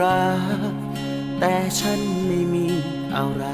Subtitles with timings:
[0.00, 0.26] รั
[0.70, 0.74] ก
[1.40, 2.66] แต่ฉันไม่มี
[3.16, 3.44] อะไร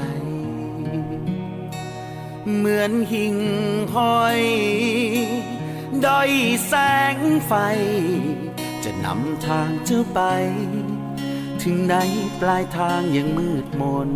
[2.55, 3.35] เหมือนหิ่ง
[3.95, 4.41] ห้อย
[6.05, 6.31] ด้อย
[6.67, 6.73] แส
[7.15, 7.17] ง
[7.47, 7.53] ไฟ
[8.83, 10.19] จะนำทางเจ้าไป
[11.61, 11.95] ถึงไหน
[12.41, 14.11] ปลายทางยังมืดมน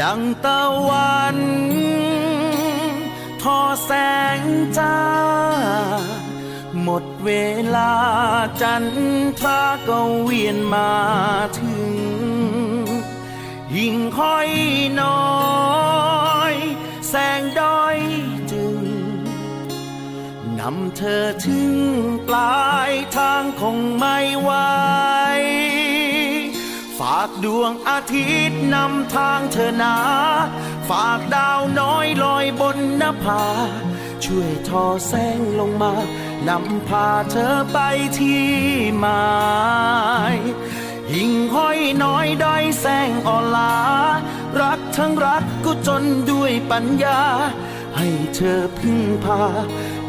[0.00, 1.38] ดังตะวัน
[3.42, 3.90] ทอแส
[4.38, 4.40] ง
[4.78, 4.98] จ้า
[7.24, 7.30] เว
[7.76, 7.94] ลา
[8.60, 8.84] จัน
[9.40, 10.92] ทราก็เวียนมา
[11.58, 11.92] ถึง
[13.76, 14.50] ยิ่งค่อย
[15.00, 15.30] น้อ
[16.52, 16.54] ย
[17.08, 17.98] แสงด้อย
[18.52, 18.76] จึง
[20.60, 21.74] นำเธอถึง
[22.28, 24.50] ปลายทางคงไม่ไหว
[26.98, 29.96] ฝากดวงอาทิตย์นำทางเธอนา
[30.88, 33.44] ฝากดาวน้อยลอยบนนภา
[34.24, 35.92] ช่วยทอแสงลงมา
[36.48, 37.78] นำพาเธอไป
[38.18, 38.46] ที่
[38.98, 39.26] หมา
[40.34, 40.36] ย
[41.14, 43.74] ยิ่งห้อยน้อยด้อยแสงอ่อนลา
[44.60, 47.20] รักทั้งรักก็จนด้วยปัญญา
[47.96, 49.42] ให้เธอพึ่งพา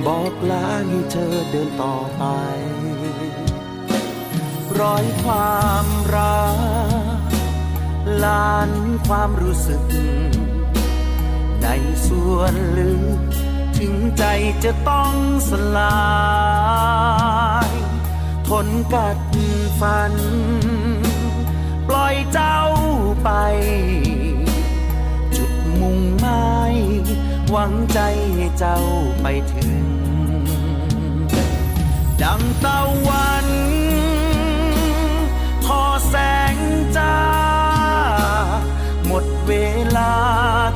[0.05, 2.23] บอกลาให้เธอเดินต่อไป
[4.79, 6.43] ร้อยความรั
[7.21, 7.23] ก
[8.23, 8.71] ลาน
[9.07, 9.83] ความรู้สึก
[11.61, 11.67] ใน
[12.07, 13.42] ส่วนลึก
[13.85, 14.25] ถึงใจ
[14.63, 15.15] จะต้อง
[15.49, 16.03] สลา
[17.69, 17.71] ย
[18.47, 19.17] ทนกัด
[19.79, 20.13] ฟัน
[21.87, 22.59] ปล่อยเจ้า
[23.23, 23.29] ไป
[25.35, 26.75] จุดมุ่งหมาย
[27.49, 27.99] หวังใจ
[28.35, 28.79] ให้เจ้า
[29.21, 29.73] ไปถึง
[32.21, 33.47] ดังตะวัน
[35.65, 36.15] ทอแส
[36.53, 36.55] ง
[36.97, 37.42] จ้า
[39.47, 39.53] เว
[39.97, 40.13] ลา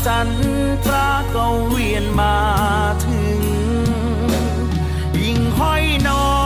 [0.06, 0.30] จัน
[0.86, 2.38] ทราก็เวียนมา
[3.06, 3.42] ถึง
[5.22, 6.38] ยิ่งห้อยน้อ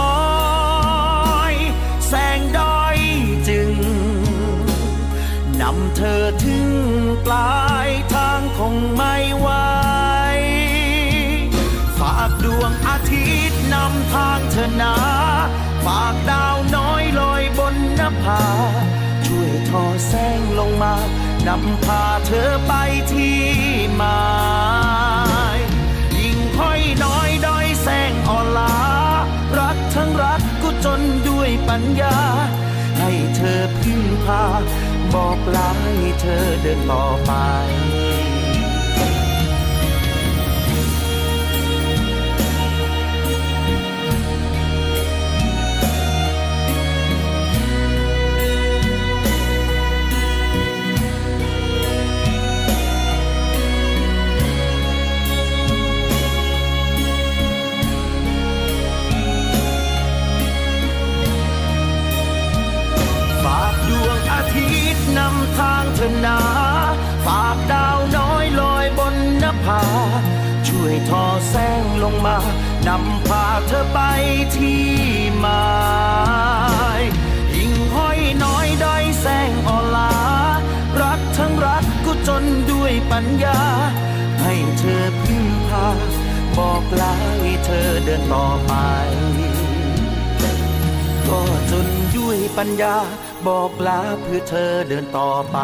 [1.52, 1.54] ย
[2.08, 2.98] แสงด้อย
[3.50, 3.72] จึง
[5.62, 6.70] นำเธอถึง
[7.26, 9.50] ปลายทางคงไม่ไหว
[12.00, 14.96] ฝากดวงอาทิตย์นำทางเธอนา
[15.86, 18.44] ฝากดาวน้อยลอยบนนภา
[19.26, 20.96] ช่วยทอแสงลงมา
[21.48, 22.74] นำพาเธอไป
[23.12, 23.40] ที่
[23.96, 24.22] หมา
[25.56, 25.60] ย
[26.20, 28.76] ยิ่งค่อยน้อยด้อยแสงอ่อนลา
[29.60, 32.18] รักทั้งรักก็จนด้วยปัญญา
[33.00, 34.44] ให้เธอพึ่งพา
[35.14, 37.32] บอกลาให้เธอเดินต่อไป
[66.26, 66.40] นา
[67.26, 69.82] ฝากดาวน้อยลอยบนนภา
[70.68, 72.38] ช่วยทอแสงลงมา
[72.88, 74.00] นำพาเธอไป
[74.56, 74.84] ที่
[75.40, 75.66] หมา
[77.00, 77.02] ย
[77.56, 80.14] ยิ่งห้อยน้อยได้อยแสงอ่อลา
[81.02, 83.60] รักทั้งรักก็จนด้วยปัญญา
[84.42, 85.88] ให้เธอพึ่งพา
[86.58, 88.74] บอกลาให้เธอเดินต่อไป
[91.28, 91.40] ก็
[91.72, 92.96] จนด้วยปัญญา
[93.48, 95.60] บอกลาเพื่อเธอเดินต่อไป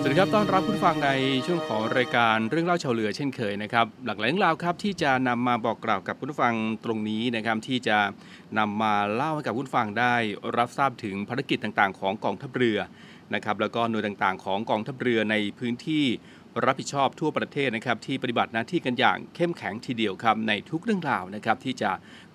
[0.00, 1.10] สวัสดีครับ ต้อนรับคุณฟังใน
[1.46, 6.54] ช่วงของรายการเรื่องเล่าชาวเรือเช่นเคยนะครับ หลากหลายเรื่องราวครับที่จะนำมาบอกกล่าวกับคุณฟัง
[6.84, 7.98] ตรงนี้นะครับที่จะ
[8.58, 10.14] นำมาเล่าให้กับคุณฟังได้
[10.56, 12.78] รับทราบถึงภารกิจต่างๆ ของกองทัพเรือ
[13.34, 16.04] นะครับแล้วก็หน่วยต่างๆ ของกองทัพเรือในพื้นที่
[16.64, 21.90] รับผิดชอบทั่วประเทศนะครับที่ปฏิบัติหน้าที่กันอย่างเข้มแข็งทีเดียวครับในทุกเรื่องราวนะครับที่จะ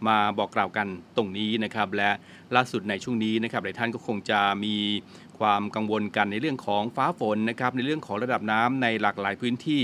[0.07, 0.87] มาบอกกล่าวกัน
[1.17, 2.09] ตรงนี้นะครับและ
[2.55, 4.75] ล่าสุดในช่วงนี้นะครับหลายท่านก็คงจะมี
[5.39, 9.83] ความกังวลกันในเรื่องของฟ้าฝนนะครับในเรื่องของระดับน้ำในหลากหลายพื้นที่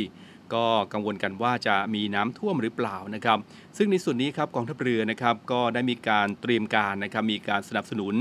[0.54, 3.38] ก็กังวลกันว่าจะมีน้ำท่วมหรือเปล่านะครับ
[3.78, 8.14] ซึ่งในส่วนนี้ครับกองทัพเรือนะครับก็ได้มีการเตรียมการนะครับมีการสนับสนุน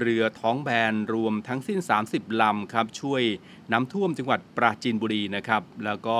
[0.00, 1.78] เรือท้องแบนรวมทั้งสิ้น
[2.10, 3.22] 30 ลำครับช่วย
[3.72, 6.16] น้ำท่วมจังหวัดปราจีนบุรีนะครับแล้วก็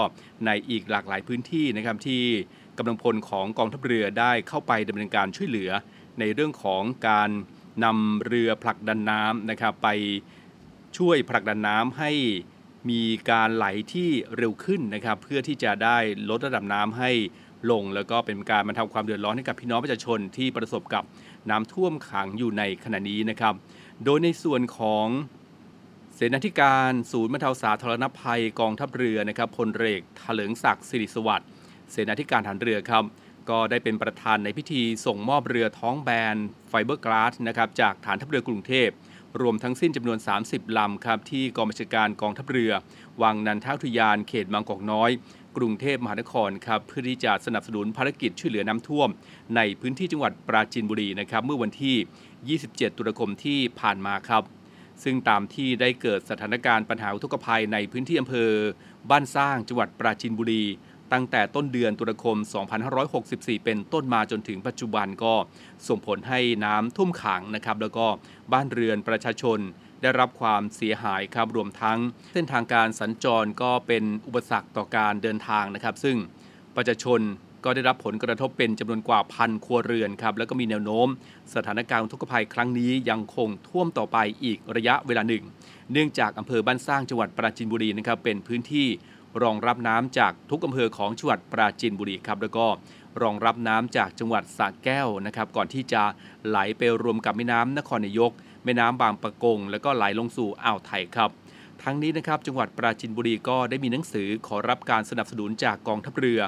[0.47, 2.23] ในอีกหลากหลายพื้นที่นะครับที่
[2.79, 5.71] กำลังพลของกองทัพเรือได้เข้าไปดำเนินการช่วยเหลือ
[6.21, 7.31] ในเรื่องของการ
[7.85, 9.89] นำเรือผลักดันน้ำนะครับไป
[10.99, 12.11] ช่วยผลักดันน้ำให้
[12.91, 15.99] มีการไหลที่เร็วขึ้นนะครับ เพื่อที่จะได้
[16.31, 17.11] ลดระดับน้ำให้
[17.71, 21.05] ลง แล้วก็เป็นการบรรเทาความเดือดร้อนให้กับพี่น้องประชาชนที่ประสบกับ
[21.51, 23.55] น้ำท่วมขังอยู่ในขณะนี้นะครับ
[24.05, 25.07] โดยในส่วนของ
[26.15, 31.49] เสนาธิการศูนย์บรรเทาสาธารณภัยกองทัพเรือนะครับพลเรือถลิงศักดิ์สิริสวัสดิ์
[31.91, 33.05] เสนาธิการฐานเรือครับ
[33.51, 36.37] ก็ได้เป็นประธานในพิธีส่งมอบเรือท้องแบน
[36.69, 38.89] ไฟเบอร์กลาสนะครับจากฐานทัพเรือกรุงเทพ
[39.41, 42.73] รวมทั้งสิ้นจำนวน 30 ลำครับที่กองบัญชาการกองทัพเรือ
[43.23, 45.11] วังนันทอุทยานเขตบางกอกน้อย
[45.57, 49.09] กรุงเทพมหานครครับเพื่อที่จะสนับสนุนภารกิจช่วยเหลือน้ำท่วม
[49.57, 54.43] ในพื้นที่จังหวัดปราจีนบุรีนะครับเมื่อวันที่ 27 ตุลาคมที่ผ่านมาครับ
[55.03, 58.51] ซึ่งตามที่ได้เกิดสถานการณ์ปัญหาอุทกภัยในพื้นที่อำเภอ
[59.11, 60.65] บ้านสร้างจังหวัดปราจีนบุรี
[61.13, 62.37] ตั้งแต่ต้นเดือนตุลาคม
[63.01, 65.35] 2564 เป็นต้นมาจนถึงปัจจุบันก็
[65.89, 68.07] ส่งผลให้น้ำท่วมขังนะครับ แล้วก็
[68.53, 69.59] บ้านเรือนประชาชน
[70.03, 71.99] ได้รับความเสียหายครับรวมทั้ง
[72.33, 76.17] เส้นทางการสัญจรก็เป็นอุปสรรคต่อการเดินทางนะครับ ซึ่ง
[76.77, 77.21] ประชาชน
[77.65, 81.09] ก็ได้รับผลกระทบเป็นจำนวนกว่าพันครัวเรือนครับ แล้วก็มีแนวโน้ม
[81.55, 85.45] สถานการณ์อุกภัยครั้งนี้ยังคงท่วมต่อไปอีกระยะเวลาหนึ่ง
[85.93, 88.89] เนื่องจากอำเภอบ้านสร้างจังหวัดปราจีนบุรีนะครับเป็นพื้นที่
[89.43, 92.67] รองรับน้ำจากทุกอำเภอของจังหวัดปราจีนบุรีครับแล้วก็
[93.23, 96.03] รองรับน้ำจากจังหวัดสระแก้วนะครับ ก่อนที่จะ
[96.47, 98.33] ไหลไปรวมกับแม่น้ำนครนายก
[98.65, 101.31] แม่น้ำบางปะกง แล้วก็ไหลลงสู่อ่าวไทยครับ
[101.83, 106.41] ทั้งนี้นะครับจังหวัดปราจีนบุรีก็ได้มีหนังสือขอรับการสนับสนุนจากกองทัพเรือ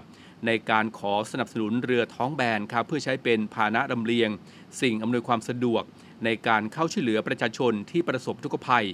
[0.47, 4.31] ในการขอสนับสนุนเรือท้องแบนครับเพื่อใช้เป็นพาหนะลำเลียง
[4.81, 5.83] สิ่งอำนวยความสะดวก
[6.25, 8.87] ในการเข้าช่วยเหลือประชาชนที่ประสบทุกภัย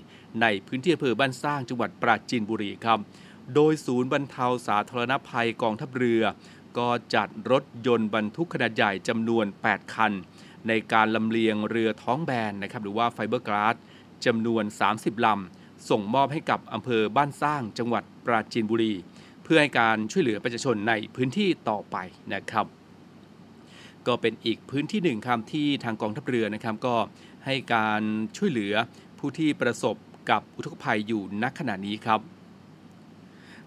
[0.42, 2.98] ในพื้นที่อำเภอบ้านสร้างจังหวัดปราจีนบุรีครับ
[3.54, 6.22] โดยศูนย์บรรเทาสาธารณภัยกองทัพเรือ
[6.78, 10.12] ก็จัดรถยนต์บรรทุกขนาดใหญ่จำนวน 8 คัน
[10.68, 13.76] ในการลำเลียงเรือท้องแบนนะครับหรือว่าไฟเบอร์กลาส
[14.26, 14.64] จำนวน
[14.94, 18.92] 30 ลำ ส่งมอบให้กับอำเภอบ้านสร้างจังหวัดปราจีนบุรี
[19.44, 21.96] เพื่อให้การช่วยเหลือประชาชนในพื้นที่ต่อไป
[22.34, 22.66] นะครับ
[24.06, 26.96] ก็เป็นอีกพื้นที่หนึ่งครับที่ทางกองทัพเรือนะครับก็
[27.44, 28.02] ให้การ
[28.36, 28.74] ช่วยเหลือ
[29.18, 29.96] ผู้ที่ประสบ
[30.30, 32.20] กับอุทกภัยอยู่ณขณะนี้ครับ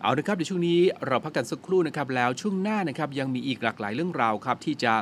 [0.02, 4.94] เอาละครับในช่วงนี้เราพักกันสักครู่นะครับแล้วช่วงหน้านะครับยังมีอีกหลากหลายเรื่องราวครับที่จะ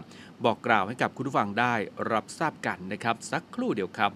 [0.46, 1.74] บอกกล่าวให้กับคุณผู้ฟังได้
[2.12, 4.12] รับทราบกันนะครับ สักครู่เดียวครับ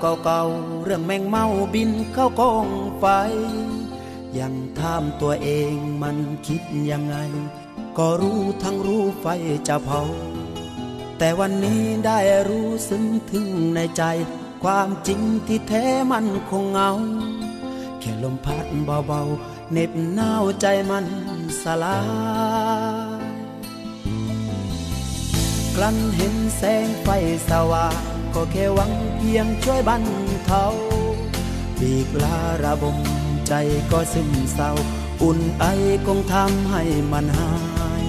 [0.00, 2.68] เก่าๆ เรื่องแมงเมาบินเข้ากอง
[2.98, 3.04] ไฟ
[4.38, 6.16] ยังถามตัวเองมัน
[6.46, 7.16] คิดยังไง
[7.98, 9.26] ก็รู้ทั้งรู้ไฟ
[9.68, 10.02] จะเผา
[11.18, 12.18] แต่วันนี้ได้
[12.48, 14.02] รู้ซึ้งถึงในใจ
[14.62, 16.90] ความจริงที่แท้มันคงเหงา
[18.00, 21.06] แค่ลมพัดเบาๆเน็บหนาวใจมัน
[21.62, 21.98] สลา
[23.20, 23.38] ย
[25.76, 27.08] กลั้นเห็นแสงไฟ
[27.48, 27.94] สว่าง
[28.34, 30.04] ก็แค่หวัง เพียงช่วยบรร
[30.46, 30.66] เทา
[31.78, 32.98] ปีกลาระบม
[33.48, 33.52] ใจ
[33.90, 34.70] ก็ซึมเศร้า
[35.22, 35.64] อุ่นไอ
[36.06, 36.82] คงทำให้
[37.12, 37.52] มันหา
[38.02, 38.04] ย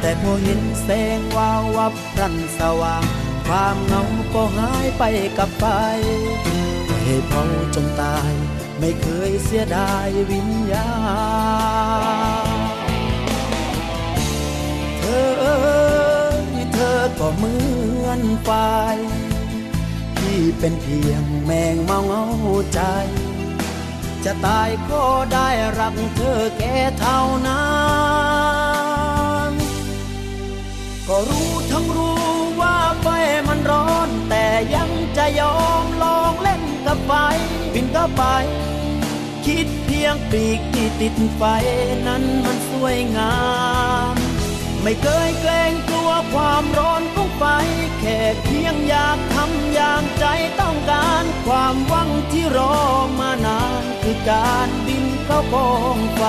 [0.00, 0.88] แต่พอเห็นแส
[1.18, 3.04] งวาววับรันสว่าง
[3.46, 4.02] ความเหงา
[4.34, 5.02] ก็หายไป
[5.38, 5.64] กับไฟ
[7.04, 7.42] ให้เผา
[7.74, 8.32] จนตาย
[8.78, 10.90] ไม่เคยเสียดายวิญญา
[12.46, 12.48] ณ
[14.98, 15.58] เธอเอ้
[16.44, 17.54] ยเธอก็เหมื
[18.04, 18.50] อนไฟ
[20.20, 22.24] ที่เป็นเพียงแมงเมาเงา
[22.74, 22.80] ใจ
[24.24, 25.48] จะตายก็ได้
[25.78, 27.66] รักเธอแค่เท่านั้
[29.48, 29.52] น
[31.08, 32.22] ก็รู้ทั้งรู้
[32.60, 33.06] ว่าไฟ
[33.48, 37.12] มันร้อน แต่ยังจะยอมลองเล่นกับไฟ
[37.72, 38.22] บินเข้าไป
[39.46, 41.42] คิดเพียงปีกที่ติดไฟ
[42.06, 43.36] นั้นมันสวยงา
[44.12, 44.14] ม
[44.82, 47.44] ไม่เคยเกรงกลัว วความร้อนของไฟ
[48.00, 50.24] แค่เพียงอยากทำอย่างใจ
[50.60, 52.76] ต้องการ ความหวังที่รอ
[53.18, 56.22] มานาน คือการบินเข้ากองไฟ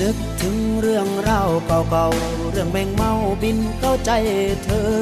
[0.00, 3.12] นึกถึงเรื่องราวเก่าๆ เรื่องแมงเมา
[3.42, 4.10] บินเข้าใจ
[4.64, 4.94] เธอ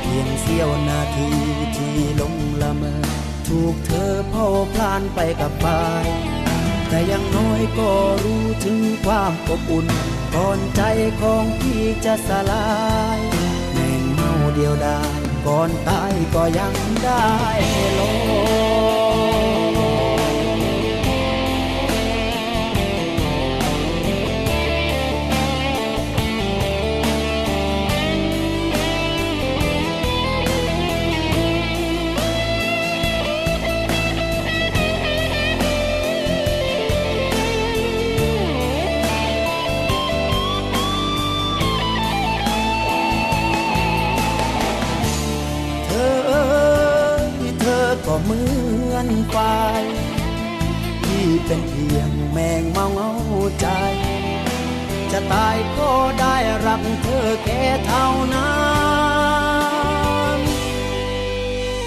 [0.00, 1.28] เพียงเสี้ยวนาที
[1.76, 3.02] ที่ลงละเมอ
[3.48, 5.66] ถูกเธอพ่อพลานไปกับไป
[6.92, 7.90] แต่ยังน้อยก็
[8.24, 9.86] รู้ถึงความอบอุ่น
[10.34, 10.82] ก่อนใจ
[11.20, 12.66] ของพี่จะสลา
[13.18, 13.20] ย
[13.72, 17.26] แมงเมาเดียวดายก่อนตายก็ยังได้
[17.98, 18.71] ลอ
[48.14, 48.42] ก็เหมื
[48.94, 49.36] อนไฟ
[51.04, 53.12] ที่เป็นเพียงแมงเมาเงา
[53.60, 53.66] ใจ
[55.12, 55.90] จะตายก็
[56.20, 58.54] ได้รักเธอแค่เท่านั้
[60.36, 60.38] น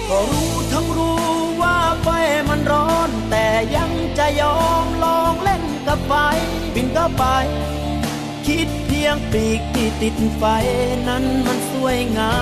[0.08, 1.26] ก็รู้ทั้งรู้
[1.62, 2.08] ว่าไฟ
[2.48, 6.12] มันร้อน แต่ยังจะยอมลองเล่นกับไฟ
[6.74, 7.24] บินก็ไป
[8.46, 10.44] คิดเพียงปีกที่ติดไฟ
[11.08, 12.36] นั้นมันสวยงา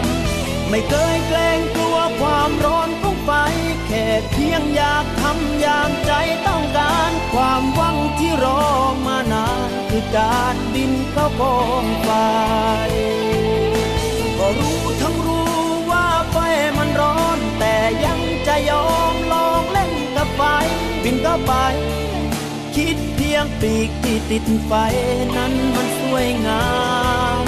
[0.00, 0.02] ม
[0.74, 2.90] ไม่เคยเกรงกลัวความร้อน
[3.24, 3.30] ไฟ
[3.86, 6.12] แค่เพียงอยากทำอย่างใจ
[6.46, 8.62] ต้องการ ความหวังที่รอ
[9.06, 12.10] มานานคือการบินเข้ากองไฟ
[14.38, 15.54] ก็รู้ทั้งรู้
[15.90, 16.36] ว่าไฟ
[16.78, 17.74] มันร้อน แต่
[18.04, 20.42] ยังจะยอมลองเล่นกับไฟ
[21.02, 21.52] บินเข้าไป
[22.76, 24.72] คิดเพียงปีกที่ติดไฟ
[25.36, 26.66] นั้นมันสวยงา
[27.42, 27.44] ม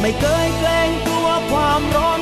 [0.00, 2.19] ไม่เคยเกรงกลัวความร้อน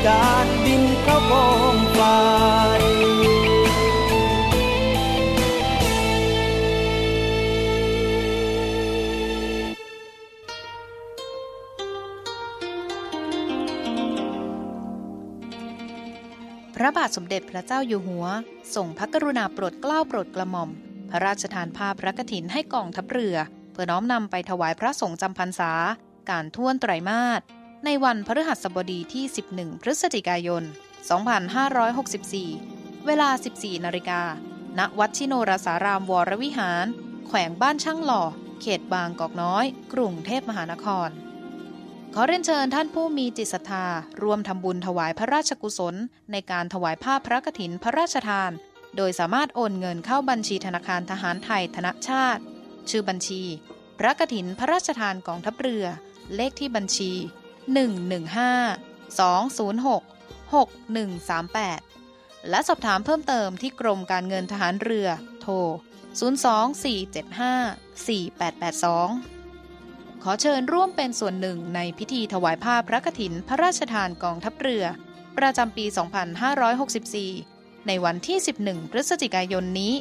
[0.00, 2.00] คือการบินเข้ากองไฟ
[16.76, 18.26] พระบาทสมเด็จพระเจ้าอยู่หัว
[18.74, 20.70] ส่งพระกรุณาโปรดเกล้าโปรดกระหม่อม
[21.10, 23.36] พระราชทานภาพพระกฐินให้กองทัพเรือ
[23.72, 25.72] เพื่อน้อมนำไปถวายพระสงฆ์จำพรรษา
[26.30, 27.42] การท่วนไตรมาส
[27.84, 30.62] ในวันพฤหัสบดีที่ 11 พฤศจิกายน
[32.24, 34.22] 2564 เวลา 14 นาฬิกา
[34.78, 36.86] ณ วัดชิโนรสารามวรวิหาร
[37.26, 38.22] แขวงบ้านช่างหล่อ
[38.60, 41.08] เขตบางกอกน้อย กรุงเทพมหานคร
[42.14, 43.86] ขอเรียนเชิญท่านผู้มีจิตศรัทธา
[44.22, 45.94] ร่วมทำบุญถวายพระราชกุศล
[46.32, 48.50] ในการถวายผ้าพระกฐินพระราชทาน
[48.96, 52.42] โดยสามารถโอนเงินเข้าบัญชีธนาคารทหารไทยธนชาติ
[52.90, 53.42] ชื่อบัญชี
[53.98, 55.86] พระกฐินพระราชทานกองทัพเรือ
[56.34, 57.12] เลขที่บัญชี
[57.70, 60.02] 115 206
[60.52, 65.08] 6138 และสอบถามเพิ่มเติมที่กรมการเงินทหารเรือ
[65.40, 65.54] โทร
[66.20, 74.84] 02475 4882 ขอเชิญร่วมเป็นส่วนหนึ่งในพิธีถวายผ้าพระกฐินพระราชทานกองทัพเรือ
[75.38, 75.84] ประจำปี
[76.66, 79.92] 2564 ในวันที่ 11 พฤศจิกายนนี้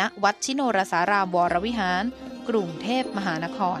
[0.00, 2.04] ณ วัดชิโนรสารามวรวิหาร
[2.48, 3.80] กรุงเทพมหานคร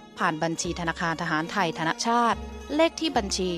[0.17, 2.39] ผ่านบัญชีธนาคารทหารไทยธนชาติ
[2.75, 3.51] เลขที่บัญชี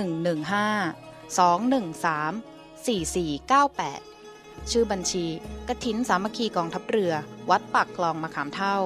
[0.00, 5.26] 115 213 4498 ชื่อบัญชี
[5.68, 7.12] กฐินสามัคคีกองทัพเรือ
[7.50, 8.78] วัดปากคลองมะขามเท่า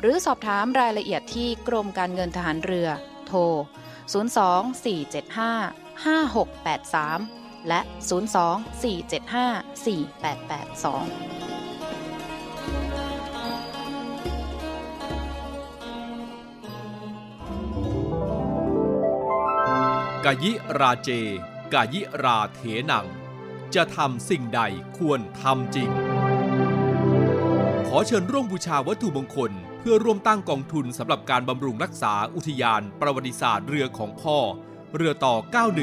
[0.00, 2.88] หรือสอบถามรายละเอียดที่กรมการเงินทหารเรือ
[3.26, 3.40] โทร
[4.12, 4.16] 02
[4.84, 7.80] 475 5683 และ
[11.52, 11.55] 02
[20.28, 21.10] กายิราเจ
[21.74, 23.06] กายิราเถนัง
[23.74, 24.60] จะทำสิ่งใด
[24.98, 25.90] ควรทำจริง
[27.88, 34.38] ขอเชิญร่วมบูชาวัตถุมงคล เพื่อร่วมตั้งกองทุนสำหรับการบำรุงรักษาอุทยานประวัติศาสตร์เรือของพ่อ
[34.96, 35.34] เรือต่อ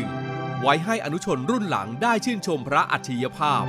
[0.07, 3.63] 91 ไว้ให้อนุชนรุ่นหลังได้ชื่นชมพระอัจฉริยภาพ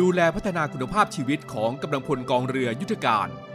[0.00, 3.28] ดูแลพัฒนาคุณภาพชีวิตของกำลังพลกองเรือยุทธการ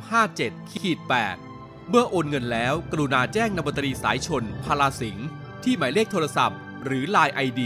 [0.00, 0.98] 74357ขีด
[1.44, 5.26] 8เมื่อโอนเงินแล้วกรุณาแจ้งนบตรีสายชนพาลาสิงห์
[5.68, 7.60] ที่หมายเลขโทรศัพท์ หรือ Line ID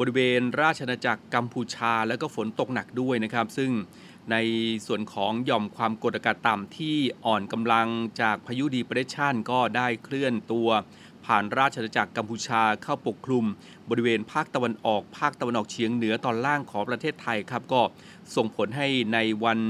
[0.00, 3.70] บริเวณราชอาจักรกัมพูชา แล้วก็ฝนตกหนักด้วยนะครับ ซึ่ง
[4.30, 4.36] ใน
[4.86, 7.88] ส่วนของหย่อมความกดอากาศต่ำที่อ่อนกำลัง
[8.20, 10.68] จากพายุดีเปรสชันก็ได้เคลื่อนตัว
[11.24, 13.44] ผ่านราชอาณาจักรกัมพูชาเข้าปกคลุม
[13.90, 17.82] บริเวณภาคตะวันออกภาคตะวันออกเฉียงเหนือตอนล่างของประเทศไทยครับก็
[18.36, 19.60] ส่งผลให้ในวัน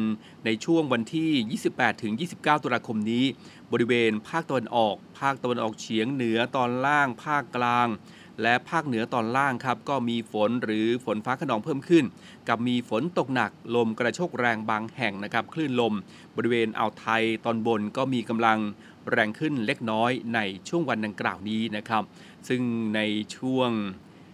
[0.44, 3.24] ในช่วงวันที่ 28 ถึง 29 ตุลาคมนี้
[3.72, 7.88] บริเวณภาคตะวันออก ภาคตะวันออกเฉียงเหนือตอนล่าง ภาคกลาง
[8.42, 12.04] และภาคเหนือตอนล่างครับก็มีฝนหรือฝนฟ้าขนองเพิ่มขึ้น
[12.48, 15.94] กับมีฝนตกหนักลมกระโชกแรงบางแห่งนะครับคลื่นลม
[16.36, 18.58] บริเวณอ่าวไทยตอนบนก็มีกำลัง
[19.10, 22.02] แรงขึ้นเล็กน้อยในช่วงวันดังกล่าวนี้นะครับ
[22.48, 22.62] ซึ่ง
[22.94, 23.00] ใน
[23.36, 23.70] ช่วง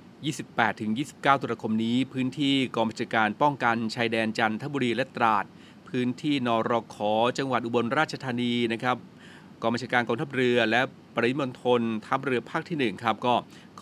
[0.05, 5.45] 28ถึง29 ตุลาคมนี้ พื้นที่กองบัญชาการป้องกันชายแดนจันทบุรีและตราด
[5.89, 6.97] พื้นที่นรข
[7.39, 8.97] จังหวัดอุบลราชธานีนะครับ
[9.63, 10.81] กองบัญชาการกองทัพเรือและ
[11.15, 13.35] ปริมณฑลทัพเรือภาคที่1ครับก็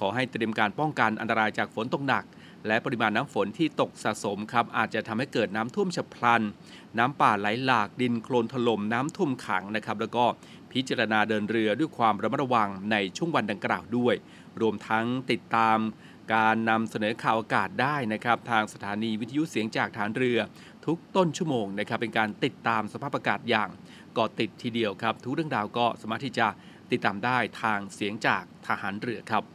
[0.05, 2.25] อให้เตรียมการป้องกันอันตรายจากฝนตกหนัก
[2.67, 6.43] และปริมาณน้ำฝนที่ตกสะสมครับอาจจะทำให้เกิดน้ำท่วมฉับพลัน
[6.99, 10.25] น้ำป่าไหลหลากดินโคลนถล่มน้ำท่วมขังนะครับ แล้วก็
[10.73, 14.15] พิจารณาเดินเรือด้วยความระมัดระวังในช่วงวันดังกล่าวด้วย
[14.61, 15.79] รวมทั้งติดตาม
[16.35, 20.39] การนำเสนอข่าวอากาศได้นะครับ ทางสถานีวิทยุเสียงจากฐานเรือ
[20.87, 23.69] ทุกต้นชั่วโมงนะครับ เป็นการติดตามสภาพอากาศอย่าง
[24.17, 26.47] กาะติดทีเดียวครับ ทุกเรื่องราวก็สามารถที่จะ
[26.93, 29.54] ติดตามได้ทางเสียงจากทหารเรือครับ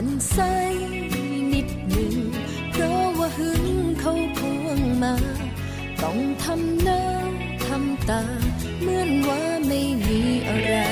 [0.00, 0.38] มันใส
[1.52, 2.16] นิดหนึ่ง
[2.72, 3.64] เพราะว่าหึง
[4.00, 5.14] เขาพวงมา
[6.02, 7.02] ต้องทำหน้า
[7.66, 8.22] ทำตา
[8.80, 10.87] เหมือนว่าไม่มีอะไร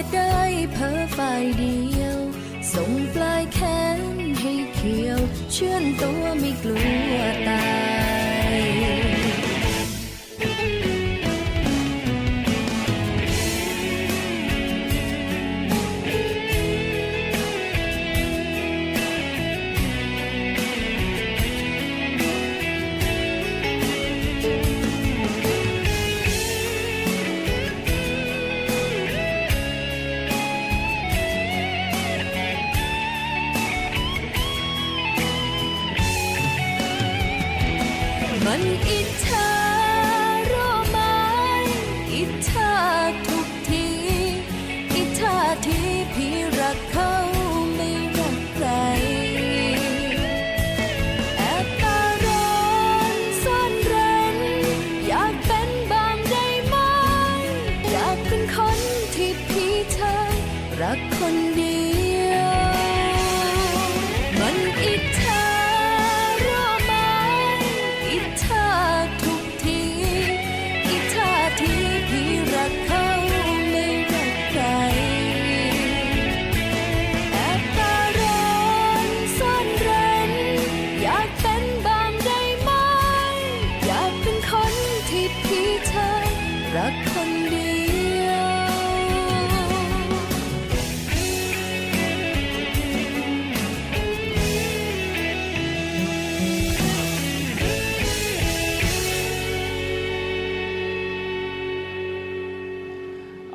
[0.00, 2.18] ค่ได้เพ้อฝ่ายเดียว
[2.72, 3.58] ส่งปลายแข
[3.98, 4.00] น
[4.40, 5.20] ให้เขียว
[5.52, 6.78] เชื่อนตัวไม่กลั
[7.14, 7.59] วตา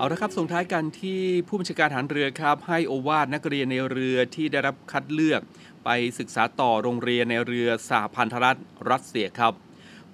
[0.06, 5.42] เอาละครับส่งท้ายกันที่ผู้บัญชาการฐานเรือครับ ให้โอวาทนักเรียนในเรือที่ได้รับคัดเลือก
[5.86, 5.90] ไป
[6.20, 8.60] ศึกษาต่อโรงเรียนในเรือสหพันธรัฐ
[8.92, 9.54] รัสเซียครับ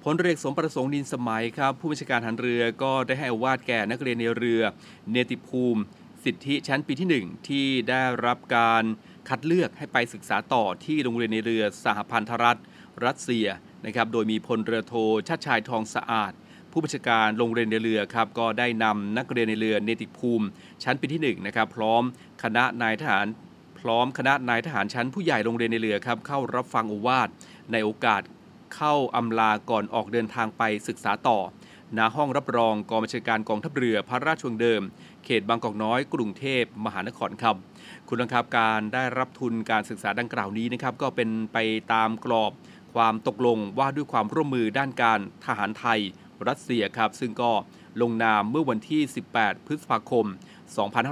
[0.04, 4.62] พลเรือเอกสมประสงค์ดินสมัยครับผู้บัญชาการฐานเรือก็ได้ให้โอวาทแก่นักเรียนในเรือ
[5.12, 5.82] เนติภูมิ
[6.24, 8.84] สิทธิชั้นปีที่ 1 ที่ได้รับการ
[9.30, 12.60] คัดเลือกให้ไปศึกษาต่อที่โรงเรียนในเรือสหพันธรัฐ
[13.06, 13.48] รัสเซีย
[13.86, 14.96] นะครับโดยมีพลเรือโท
[15.28, 16.34] ชาติชายทองสะอาด
[16.72, 20.46] ผู้บัญชาการโรงเรียนในเรือครับก็ได้นำนักเรียนในเรือเนติภูมิ
[20.84, 22.04] ชั้นปีที่1นะครับพร้อม
[22.44, 23.28] คณะนายทหาร
[23.80, 27.30] พร้อมคณะนายทหารชั้นผู้ใหญ่โรงเรียนในเรือครับเข้ารับฟังโอวาท
[27.72, 28.22] ในโอกาส
[28.76, 31.40] เข้าอำลาก่อนออกเดินทางไปศึกษาต่อ
[31.98, 34.82] ณห้องรับรองกองบัญชาการกองทัพเรือพระราชวังเดิม
[35.26, 37.56] เขตบางกอกน้อย กรุงเทพมหานครครับ
[38.08, 41.58] คุณผู้ชมครับการได้รับทุนการศึกษาดังกล่าวนี้นะครับก็เป็นไป
[41.94, 42.52] ตามกรอบ
[42.94, 46.00] ความตกลงว่าด้วยความร่วมมือด้านการทหารไทย
[46.50, 47.52] รัสเซียครับ ซึ่งก็
[48.02, 49.02] ลงนามเมื่อวันที่
[49.34, 50.26] 18 พฤษภาคม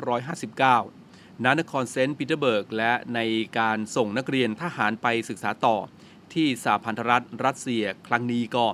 [0.10, 3.20] 2559 ณ นครเซนต์ปีเตอร์เบิร์ก และใน
[3.60, 5.78] การส่งนักเรียนทหารไปศึกษาต่อ
[6.34, 8.66] ที่สหพันธรัฐรัสเซียครั้งนี้ก็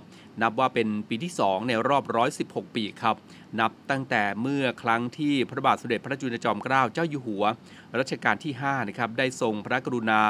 [0.42, 2.04] นับว่าเป็นปีที่ 2 ในรอบ
[2.42, 3.16] 116 ปีครับ
[3.60, 7.44] นับตั้งแต่เมื่อครั้งที่พระบาทสมเด็จพระจุลจอมเกล้าเจ้าอยู่หัว
[8.00, 10.22] รัชกาลที่ 5 นะครับ ได้ทรงพระกรุณา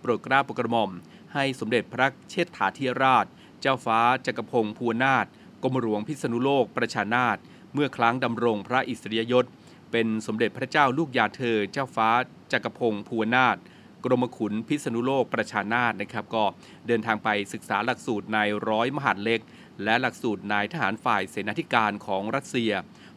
[0.00, 0.90] โปรดเกล้าโปรดกระหม่อม
[1.34, 3.26] ให้สมเด็จพระเชษฐาธิราช
[3.60, 5.26] เจ้าฟ้าจักรพงศ์ภูนาถ
[5.64, 7.36] กรมหลวงพิษณุโลกประชานาถ
[7.74, 9.44] เมื่อครั้งดำรงพระอิสริยยศ
[9.92, 12.08] เป็นสมเด็จพระเจ้าลูกยาเธอ เจ้าฟ้า
[12.52, 13.56] จักรพงศ์ภูวนาถ
[14.04, 16.44] กรมขุนพิษณุโลกประชานาถนะครับก็
[16.86, 19.40] เดินทางไปศึกษาหลักสูตรนายร้อยมหาดเล็ก
[19.84, 22.72] และหลักสูตรนายทหารฝ่ายเสนาธิการของรัสเซีย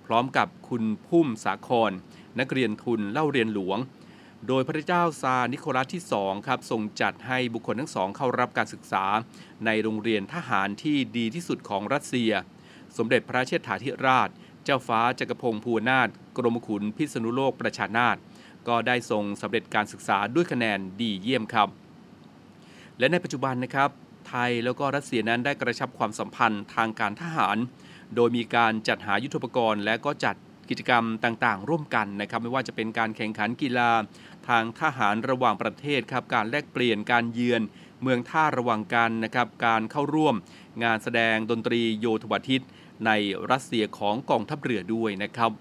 [0.05, 1.91] พร้อมกับคุณพุ่มสาคร
[2.39, 3.77] นักเรียนทุนเล่าเรียนหลวง
[4.45, 9.05] โดยพระเจ้าซานิโคลัสที่2ครับทรงจัดให้บุคคลทั้งสองเข้ารับการศึกษา
[9.65, 12.31] ในโรงเรียนทหารที่ดีที่สุดของรัสเซีย
[12.97, 14.29] สมเด็จพระเชษฐาธิราช
[14.63, 18.17] เจ้าฟ้าจักรพงศ์ภูวนาถกรมขุนพิษณุโลกประชานาถ
[18.67, 21.69] ก็ได้ทรงสำเร็จการศึกษาด้วยคะแนนดีเยี่ยมครับ
[22.99, 23.89] และในปัจจุบันนะครับ
[24.27, 27.57] ไทยแล้วก็รัสเซียนั้นได้กระชับความสัมพันธ์ทางการทหาร
[28.15, 30.35] โดยมีการจัดหายุทธปกรณ์และก็จัด
[30.69, 33.91] กิจกรรมต่างๆ ร่วมกันนะครับไม่ว่าจะเป็นการแข่งขันกีฬา
[34.47, 37.61] ทางทหารระหว่างประเทศครับการแลกเปลี่ยนการเยือน
[38.01, 40.35] เมืองท่าระหว่างกันนะครับการเข้าร่วม
[40.83, 42.63] งานแสดงดนตรีโยธวาทิต
[43.05, 43.11] ใน
[43.51, 45.51] รัสเซียของกองทัพเรือด้วยนะครับ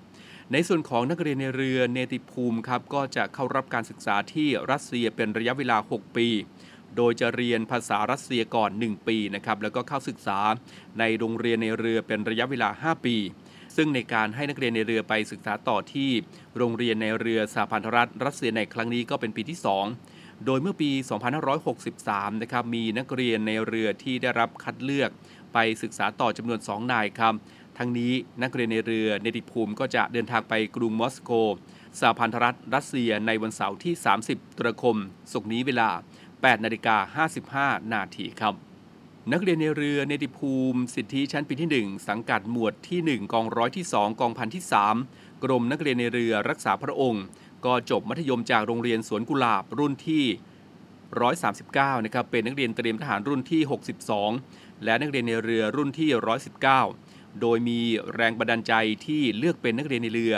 [0.52, 6.28] ในส่วนของนักเรียนในเรือเนติภูมิครับก็จะเข้ารับการศึกษาที่รัสเซียเป็นระยะเวลา 6 ปี
[6.96, 10.38] โดยจะเรียนภาษารัสเซียก่อน 1 ปีนะครับแล้วก็เข้าศึกษา
[10.98, 13.16] ในโรงเรียนในเรือเป็นระยะเวลา 5 ปี
[13.76, 16.10] ซึ่งในการให้นักเรียนในเรือไปศึกษาต่อที่
[16.56, 19.58] โรงเรียนในเรือสหพันธรัฐรัสเซียในครั้งนี้ก็เป็นปีที่
[20.00, 20.90] 2 โดยเมื่อปี
[21.66, 25.10] 2563 นะครับมีนักเรียนในเรือที่ได้รับคัดเลือก
[25.54, 27.34] ไปศึกษาต่อจำนวน 2 นายครับ
[27.78, 28.12] ทั้งนี้
[28.42, 31.30] นักเรียนในเรือเนติภูมิก็จะเดินทางไปกรุงมอสโก
[32.00, 33.94] สหพันธรัฐรัสเซียในวันเสาร์ที่
[34.26, 34.96] 30ตุลาคม
[35.32, 35.90] ศกนี้เวลา
[36.26, 37.26] 8 นาฬิกา
[37.78, 38.54] 55 นาทีครับ
[39.32, 44.64] นักเรียนในเรือเนติภูมิ สิทธิชั้นปีที่ 1 สังกัดหมวดที่ 1 กองร้อยที่ 2 กองพันที่
[45.02, 47.24] 3 กรมนักเรียนในเรือรักษาพระองค์
[47.64, 50.24] ก็จบมัธยมจากโรงเรียนสวนกุหลาบรุ่นที่
[51.14, 53.60] 139 นะครับ เป็นนักเรียนเตรียมทหารรุ่นที่
[54.22, 56.08] 62 และนักเรียนในเรือรุ่นที่
[56.74, 57.80] 119 โดยมี
[58.14, 58.72] แรงบันดาลใจ
[59.06, 60.34] ที่เลือกเป็นนักเรียนในเรือ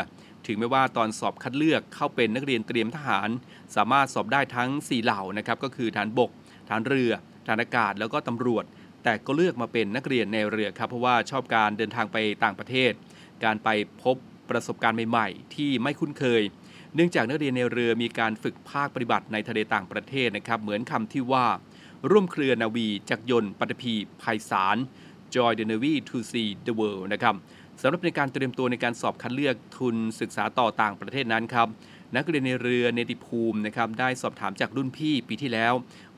[0.47, 3.29] ถึงแม้ว่าตอนสอบคัดเลือกเข้าเป็นนักเรียนเตรียมทหาร
[3.77, 6.31] สามารถสอบได้ทั้ง 4 เหล่านะครับ ก็คือฐานบก
[6.69, 7.13] ฐานเรือ
[7.47, 8.65] ฐานอากาศ แล้วก็ตำรวจ
[9.05, 12.93] แต่ก็เลือกมาเป็นนักเรียนในเรือครับ เพราะว่าชอบการเดินทางไปต่างประเทศ
[13.45, 13.69] การไป
[14.03, 14.17] พบ
[14.51, 16.43] ประสบการณ์ใหม่ๆ ที่ไม่คุ้นเคย
[16.95, 21.47] เนื่องจากนักเรียนในเรือมีการฝึกภาคปฏิบัติในทะเลต่างประเทศนะครับ เหมือนคำที่ว่า
[22.11, 24.77] ร่วมเครือนาวีจักรยนต์ปัตภีภัยสาร
[25.35, 27.35] Joy the Navy to see the world นะครับ
[27.81, 31.69] สำหรับในการเตรียมตัวในการสอบคัดเลือกทุนศึกษาต่อต่างประเทศนั้นครับ
[32.17, 35.73] นักเรียนในเรือเนติภูมินะครับได้สอบถามจากรุ่นพี่ปีที่แล้ว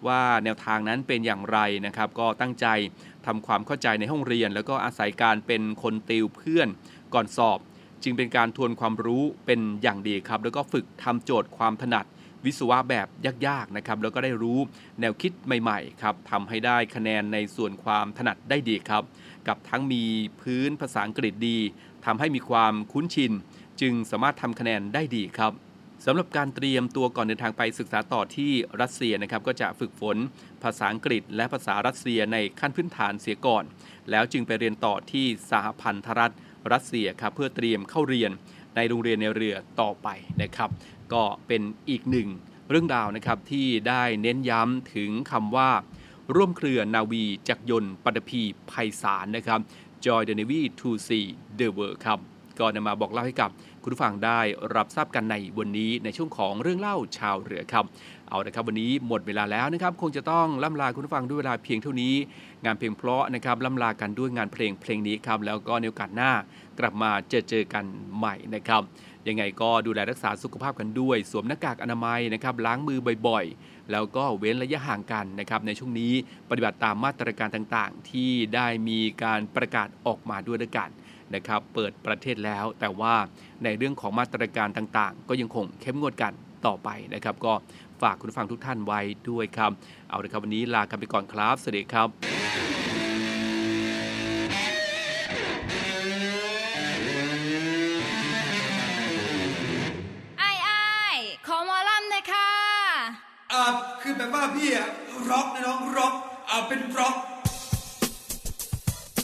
[0.06, 2.66] ว่าแนวทางนั้นเป็นอย่างไรนะครับ ก็ตั้งใจ
[3.26, 6.68] ทำความเข้าใจในห้องเรียน แล้วก็อาศัยการเป็นคนติวเพื่อน
[7.14, 7.58] ก่อนสอบ
[8.02, 12.06] จึงเป็นการทวนความรู้เป็นอย่างดีครับ แล้วก็ฝึกทำโจทย์ความถนัด
[12.44, 13.06] วิศวะแบบ
[13.46, 14.58] ยากๆนะครับ แล้วก็ได้รู้
[15.00, 19.02] แนวคิดใหม่ๆครับทำให้ได้คะแนนในส่วนความถนัดได้ดีครับ
[19.48, 20.02] กับทั้งมี
[20.40, 21.58] พื้นภาษาอังกฤษดี
[22.06, 23.32] ทำให้มีความคุ้นชิน
[23.80, 25.52] จึงสามารถทำคะแนนได้ดีครับ
[26.06, 30.16] สำหรับการเตรียมตัวก่อนเดินทางไปศึกษาต่อที่รัสเซียนะครับก็จะฝึกฝน
[30.62, 33.64] ภาษาอังกฤษ และภาษารัสเซียในขั้นพื้นฐานเสียก่อน
[34.10, 36.34] แล้วจึงไปเรียนต่อที่สหพันธรัฐ
[36.72, 38.30] รัสเซียครับเพื่อเตรียมเข้าเรียน
[38.76, 40.08] ในโรงเรียนในเรือต่อไป
[40.42, 40.70] นะครับ
[41.12, 42.28] ก็เป็นอีกหนึ่ง
[42.70, 45.70] เรื่องราวนะครับที่ได้เน้นย้ำถึงคำว่า
[46.34, 49.60] ร่วมเครือนาวีจักรยนต์ปัตภีไพศาลนะครับ
[50.04, 51.26] Joy the Navy to see
[51.58, 52.18] the world ครับ
[52.58, 53.50] ก็นำมาบอกเล่าให้กับ
[53.82, 54.40] คุณผู้ฟังได้
[54.76, 57.84] รับทราบกันในวันนี้ในช่วงของเรื่องเล่าชาวเรือครับ
[58.28, 62.14] เอาละครับวันนี้หมดเวลาแล้วนะครับ คงจะต้องล่ำลาคุณผู้ฟังด้วยเวลาเพียงเท่านี้
[62.64, 66.30] งานเพลงเพราะนะครับล่ำลากันด้วยงานเพลงเพลงนี้ครับแล้วก็ในโอกาสหน้า
[66.78, 67.84] กลับมาเจอเจอกัน
[68.16, 68.82] ใหม่นะครับ
[69.28, 76.12] ยังไงก็ดูแลรักษาสุขภาพกันด้วย สวมหน้ากากอนามัยนะครับล้างมือบ่อยๆ แล้วก็เว้นระยะห่างกันนะครับในช่วงนี้
[76.50, 80.90] ปฏิบัติตามมาตรการต่างๆ ที่ได้มีการประกาศออกมาด้วยด้วยกัน
[81.34, 83.14] นะครับเปิดประเทศแล้ว แต่ว่า
[83.64, 86.32] ในเรื่องของมาตรการต่างๆ ก็ยังคงเข้มงวดกัน
[86.66, 87.52] ต่อไปนะครับ ก็
[88.02, 89.70] ฝากคุณผู้ฟังทุกท่านไว้ด้วยครับ
[90.08, 92.08] เอาละครับวันนี้ลากันไปก่อนครับ สวัสดีครับ
[100.38, 102.48] ไอ้ไอ้ายขอหมอลำหน่อยค่ะ
[103.52, 103.62] อ่า
[104.02, 104.88] คือแบบว่าพี่อะ
[105.30, 106.14] ร็อกนะน้องร็อก
[106.50, 107.16] อ่าเป็นร็อก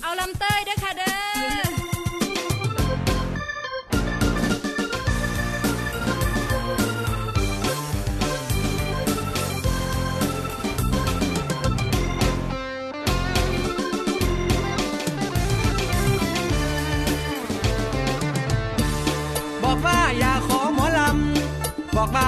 [0.02, 1.05] เอาลำเต้ยด้วยค่ะเด้อ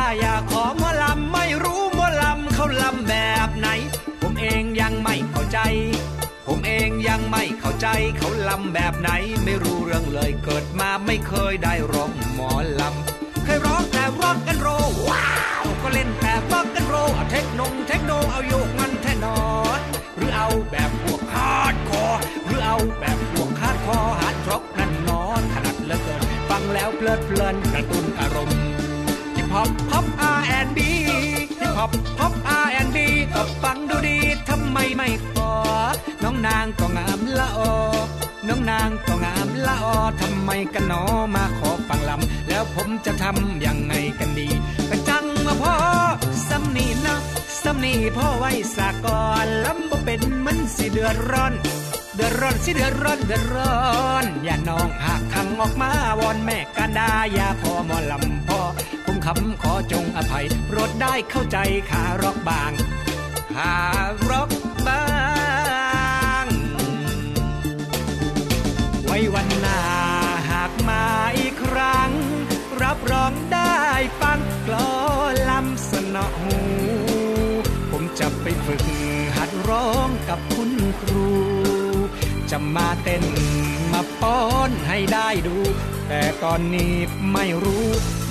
[0.08, 3.14] อกว่าอย่าขอหมอลำไม่รู้หมอลำเขาลำแบ
[3.48, 3.68] บไหน
[4.20, 5.58] ผมเองยังไม่เข้าใจ
[6.46, 7.86] ผมเองยังไม่เข้าใจ
[8.18, 9.10] เขาลำแบบไหน
[9.44, 14.68] ไม่รู้เรื่องเลยเกิดมาไม่เคยได้ร้องหมอลำเคยร้องแต่ rock and roll
[15.08, 15.28] ว้า
[15.62, 19.38] วก็เล่นแต่ rock and roll เอา techno techno เอาโยกมันแท้หนอ
[20.16, 28.77] หรือเอาแบบพวก hardcore หรือเอาแบบพวก hardcore hard rock นั่นนอนขนาดเหลือเกินฟังแล้วเพลิดเพลินกระตุ้นอารมณ์
[29.58, 30.06] hip hop hop
[30.38, 32.34] R&B hip hop hop
[32.66, 32.98] R&B
[33.34, 34.18] ก็ฟังดูดี
[34.48, 35.50] ทำไมไม่ขอ
[36.22, 37.72] น้องนางก็งามละออ
[38.48, 41.02] น้องนางก็งามละออทำไมกันหนอ
[41.34, 44.48] มาขอฟังลำ แล้วผมจะทำยังไงกันดี
[44.88, 45.74] ก็จังมาพ่อ
[46.48, 47.20] สำนีเนาะ
[47.62, 51.52] สำนีพ่อไว้สาก่อนลำบ่เป็นมันสิเดือดร้อน
[52.14, 53.76] เดือดร้อนสิเดือดร้อนเดือดร้อ
[54.22, 55.90] น อย่าน้องหากขังออกมา
[56.20, 58.60] วอนแม่กันดาอย่าพอหมอลำพ่อ
[59.30, 61.58] คำขอจงอภัยโปรดได้เข้าใจ
[61.90, 62.72] ขารอกบาง
[63.56, 63.76] ขา
[64.28, 64.50] รอก
[64.86, 65.04] บา
[66.44, 66.46] ง
[69.04, 69.80] ไว้วันหน้า
[70.50, 71.04] หากมา
[71.38, 72.10] อีกครั้ง
[72.82, 73.74] รับรองได้
[74.20, 74.92] ฟังกลอ
[75.50, 76.58] ลำสนอหู
[77.90, 78.82] ผมจะไปฝึก
[79.36, 81.30] หัดร้องกับคุณครู
[82.50, 83.24] จะมาเต้น
[83.92, 85.56] มาป้อนให้ได้ดู
[86.08, 86.94] แต่ตอนนี้
[87.32, 87.86] ไม่รู้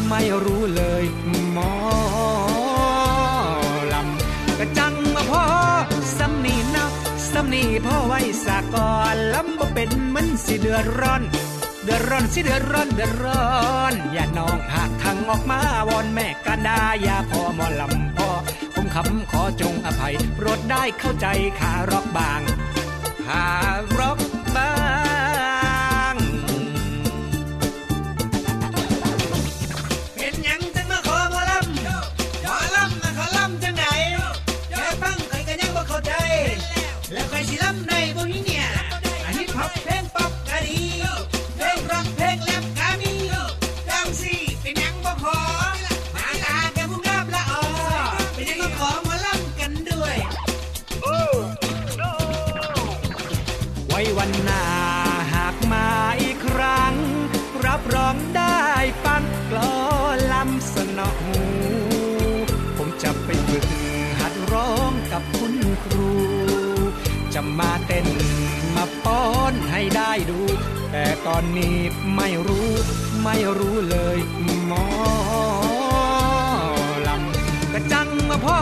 [0.09, 1.03] ไม่รู้เลย
[1.51, 1.73] หมอ
[3.93, 5.45] ลำกระจังมาพ่อ
[6.17, 6.91] สำนีนัก
[7.31, 11.21] สำนีพ่อไว้สากอนลำบ่เป็นมันสิเดือดร้อน
[11.83, 13.45] เดือดร้อนสิเดือดร้อนเดือดร้อ
[13.91, 18.29] น อย่าน้องหากทางออกมาวอนแม่กันดาอย่าพอหมอลำพ่อ
[18.73, 21.27] ผมคำขอจงอภัยโปรดได้เข้าใจ
[21.59, 22.41] ขารอกบาง
[23.25, 23.47] ขา
[23.97, 24.19] รอก
[24.55, 24.96] บาง
[71.27, 71.77] ตอนนี้
[72.15, 72.69] ไม่รู้
[73.23, 74.17] ไม่รู้เลย
[74.65, 74.85] หมอ
[77.07, 78.59] ลำกระจังมาพ่อ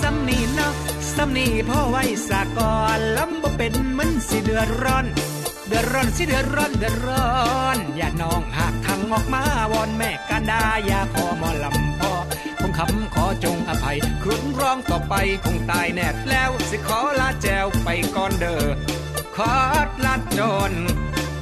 [0.00, 0.72] สำนีเนาะ
[1.16, 5.06] สำนีพ่อไว้สากอนลำบ่เป็นมันสิเดือดร้อน
[5.66, 7.28] เดือดร้อนสิเดือดร้อนเดือดร้อ
[7.76, 12.12] นอย่าน้องหากทางออกมาวอนแม่กันดาอย่าขอหมอลำพ่อ
[12.60, 18.64] คงคำขอจงอภัยครุ่นร้องต่อไปคงตายแน่แล้วสิขอลาแจวไปก่อนเด้อ
[19.36, 19.52] ขอ
[20.04, 20.40] ลาจ
[20.72, 20.74] น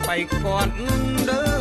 [0.07, 0.11] ไป
[0.45, 0.69] ก่อน
[1.27, 1.54] เด้อ